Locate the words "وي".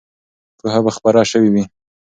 1.53-1.63